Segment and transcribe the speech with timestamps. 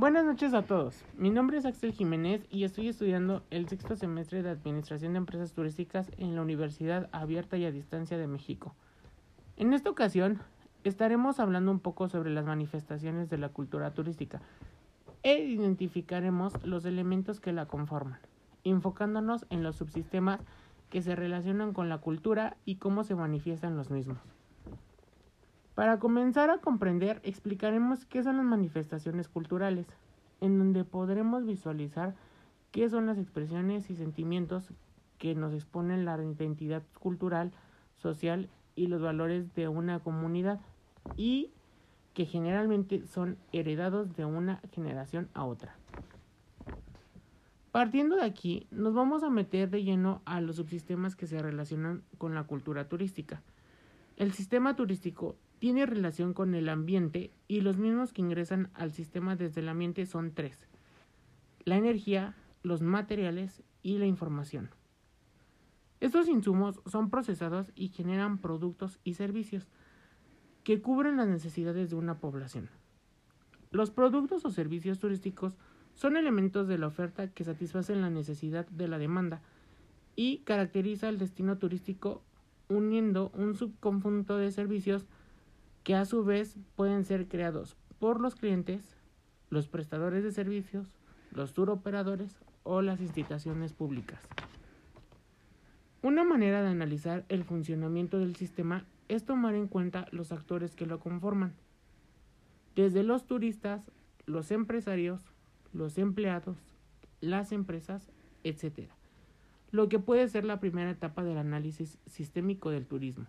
[0.00, 1.04] Buenas noches a todos.
[1.18, 5.52] Mi nombre es Axel Jiménez y estoy estudiando el sexto semestre de Administración de Empresas
[5.52, 8.74] Turísticas en la Universidad Abierta y a Distancia de México.
[9.58, 10.40] En esta ocasión
[10.84, 14.40] estaremos hablando un poco sobre las manifestaciones de la cultura turística
[15.22, 18.20] e identificaremos los elementos que la conforman,
[18.64, 20.40] enfocándonos en los subsistemas
[20.88, 24.39] que se relacionan con la cultura y cómo se manifiestan los mismos.
[25.74, 29.86] Para comenzar a comprender, explicaremos qué son las manifestaciones culturales,
[30.40, 32.14] en donde podremos visualizar
[32.70, 34.72] qué son las expresiones y sentimientos
[35.18, 37.52] que nos exponen la identidad cultural,
[37.98, 40.60] social y los valores de una comunidad
[41.16, 41.50] y
[42.14, 45.76] que generalmente son heredados de una generación a otra.
[47.70, 52.02] Partiendo de aquí, nos vamos a meter de lleno a los subsistemas que se relacionan
[52.18, 53.42] con la cultura turística.
[54.16, 59.36] El sistema turístico tiene relación con el ambiente y los mismos que ingresan al sistema
[59.36, 60.66] desde el ambiente son tres.
[61.64, 64.70] La energía, los materiales y la información.
[66.00, 69.68] Estos insumos son procesados y generan productos y servicios
[70.64, 72.70] que cubren las necesidades de una población.
[73.70, 75.58] Los productos o servicios turísticos
[75.94, 79.42] son elementos de la oferta que satisfacen la necesidad de la demanda
[80.16, 82.22] y caracteriza el destino turístico
[82.70, 85.04] uniendo un subconjunto de servicios
[85.82, 88.96] que a su vez pueden ser creados por los clientes,
[89.48, 90.92] los prestadores de servicios,
[91.32, 94.20] los tour operadores o las instituciones públicas.
[96.02, 100.86] Una manera de analizar el funcionamiento del sistema es tomar en cuenta los actores que
[100.86, 101.54] lo conforman,
[102.76, 103.90] desde los turistas,
[104.26, 105.20] los empresarios,
[105.72, 106.56] los empleados,
[107.20, 108.08] las empresas,
[108.44, 108.88] etc.
[109.72, 113.26] Lo que puede ser la primera etapa del análisis sistémico del turismo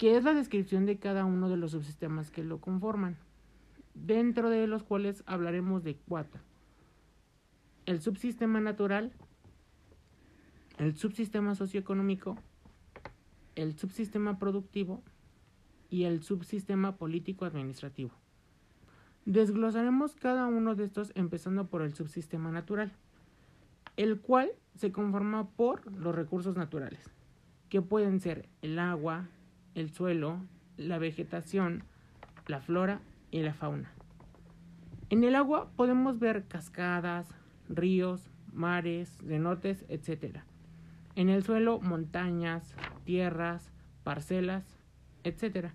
[0.00, 3.18] que es la descripción de cada uno de los subsistemas que lo conforman,
[3.92, 6.40] dentro de los cuales hablaremos de cuatro.
[7.84, 9.12] El subsistema natural,
[10.78, 12.38] el subsistema socioeconómico,
[13.56, 15.02] el subsistema productivo
[15.90, 18.12] y el subsistema político-administrativo.
[19.26, 22.90] Desglosaremos cada uno de estos empezando por el subsistema natural,
[23.98, 27.10] el cual se conforma por los recursos naturales,
[27.68, 29.28] que pueden ser el agua,
[29.74, 30.40] el suelo,
[30.76, 31.84] la vegetación,
[32.46, 33.00] la flora
[33.30, 33.90] y la fauna.
[35.10, 37.28] En el agua podemos ver cascadas,
[37.68, 40.38] ríos, mares, cenotes, etc.
[41.16, 43.70] En el suelo montañas, tierras,
[44.04, 44.64] parcelas,
[45.24, 45.70] etc.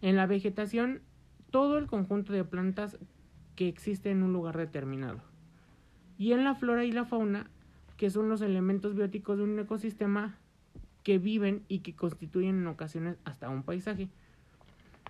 [0.00, 1.02] En la vegetación
[1.50, 2.98] todo el conjunto de plantas
[3.54, 5.20] que existe en un lugar determinado.
[6.18, 7.50] Y en la flora y la fauna,
[7.96, 10.36] que son los elementos bióticos de un ecosistema
[11.04, 14.08] que viven y que constituyen en ocasiones hasta un paisaje.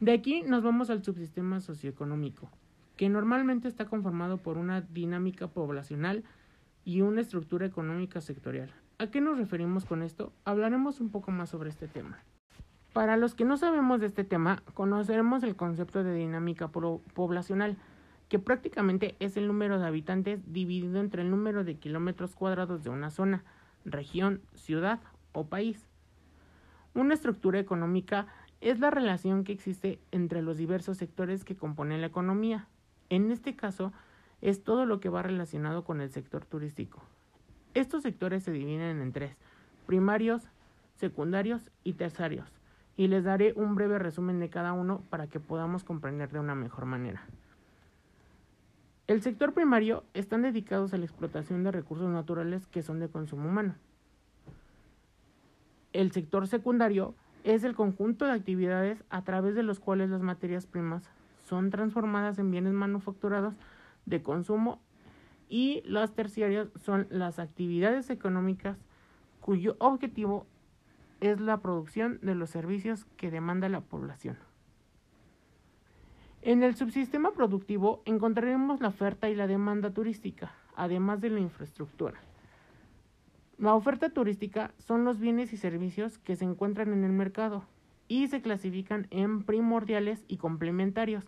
[0.00, 2.50] De aquí nos vamos al subsistema socioeconómico,
[2.96, 6.24] que normalmente está conformado por una dinámica poblacional
[6.84, 8.70] y una estructura económica sectorial.
[8.98, 10.32] ¿A qué nos referimos con esto?
[10.44, 12.18] Hablaremos un poco más sobre este tema.
[12.92, 17.76] Para los que no sabemos de este tema, conoceremos el concepto de dinámica poblacional,
[18.28, 22.90] que prácticamente es el número de habitantes dividido entre el número de kilómetros cuadrados de
[22.90, 23.44] una zona,
[23.84, 25.00] región, ciudad
[25.34, 25.86] o país.
[26.94, 28.26] Una estructura económica
[28.62, 32.66] es la relación que existe entre los diversos sectores que componen la economía.
[33.10, 33.92] En este caso,
[34.40, 37.02] es todo lo que va relacionado con el sector turístico.
[37.74, 39.36] Estos sectores se dividen en tres,
[39.86, 40.48] primarios,
[40.94, 42.48] secundarios y terciarios,
[42.96, 46.54] y les daré un breve resumen de cada uno para que podamos comprender de una
[46.54, 47.26] mejor manera.
[49.06, 53.48] El sector primario están dedicados a la explotación de recursos naturales que son de consumo
[53.48, 53.74] humano.
[55.94, 60.66] El sector secundario es el conjunto de actividades a través de los cuales las materias
[60.66, 61.08] primas
[61.44, 63.54] son transformadas en bienes manufacturados
[64.04, 64.80] de consumo
[65.48, 68.76] y las terciarias son las actividades económicas
[69.40, 70.48] cuyo objetivo
[71.20, 74.36] es la producción de los servicios que demanda la población.
[76.42, 82.18] En el subsistema productivo encontraremos la oferta y la demanda turística, además de la infraestructura.
[83.58, 87.64] La oferta turística son los bienes y servicios que se encuentran en el mercado
[88.08, 91.24] y se clasifican en primordiales y complementarios.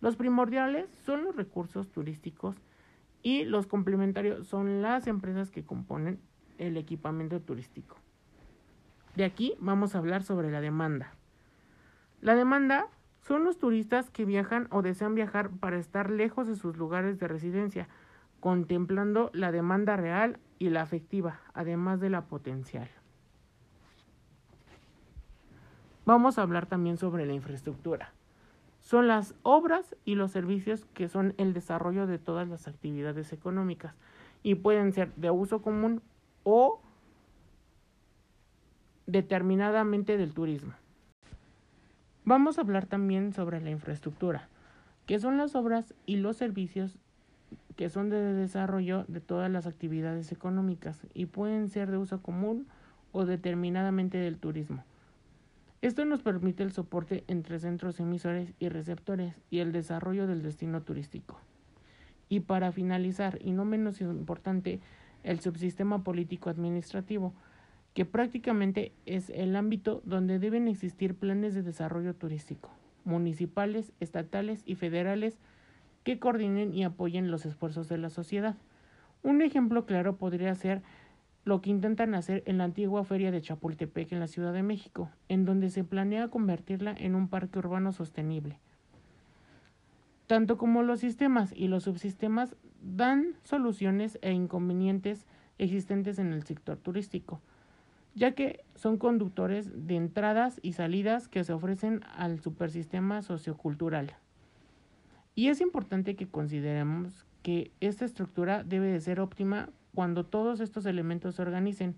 [0.00, 2.56] Los primordiales son los recursos turísticos
[3.22, 6.20] y los complementarios son las empresas que componen
[6.58, 7.96] el equipamiento turístico.
[9.16, 11.14] De aquí vamos a hablar sobre la demanda.
[12.20, 12.88] La demanda
[13.22, 17.28] son los turistas que viajan o desean viajar para estar lejos de sus lugares de
[17.28, 17.88] residencia,
[18.44, 22.90] contemplando la demanda real y la afectiva, además de la potencial.
[26.04, 28.12] Vamos a hablar también sobre la infraestructura.
[28.80, 33.94] son las obras y los servicios que son el desarrollo de todas las actividades económicas
[34.42, 36.02] y pueden ser de uso común
[36.42, 36.82] o
[39.06, 40.74] determinadamente del turismo.
[42.26, 44.50] Vamos a hablar también sobre la infraestructura,
[45.06, 46.98] que son las obras y los servicios
[47.76, 52.66] que son de desarrollo de todas las actividades económicas y pueden ser de uso común
[53.12, 54.84] o determinadamente del turismo.
[55.82, 60.82] Esto nos permite el soporte entre centros emisores y receptores y el desarrollo del destino
[60.82, 61.38] turístico.
[62.28, 64.80] Y para finalizar, y no menos importante,
[65.24, 67.34] el subsistema político administrativo,
[67.92, 72.70] que prácticamente es el ámbito donde deben existir planes de desarrollo turístico,
[73.04, 75.38] municipales, estatales y federales,
[76.04, 78.56] que coordinen y apoyen los esfuerzos de la sociedad.
[79.22, 80.82] Un ejemplo claro podría ser
[81.44, 85.10] lo que intentan hacer en la antigua feria de Chapultepec en la Ciudad de México,
[85.28, 88.58] en donde se planea convertirla en un parque urbano sostenible.
[90.26, 95.26] Tanto como los sistemas y los subsistemas dan soluciones e inconvenientes
[95.58, 97.40] existentes en el sector turístico,
[98.14, 104.14] ya que son conductores de entradas y salidas que se ofrecen al supersistema sociocultural.
[105.34, 110.86] Y es importante que consideremos que esta estructura debe de ser óptima cuando todos estos
[110.86, 111.96] elementos se organicen,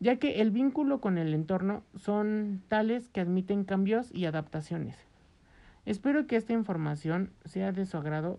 [0.00, 4.96] ya que el vínculo con el entorno son tales que admiten cambios y adaptaciones.
[5.86, 8.38] Espero que esta información sea de su agrado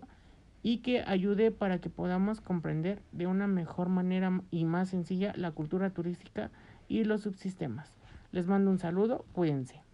[0.62, 5.52] y que ayude para que podamos comprender de una mejor manera y más sencilla la
[5.52, 6.50] cultura turística
[6.88, 7.96] y los subsistemas.
[8.32, 9.85] Les mando un saludo, cuídense.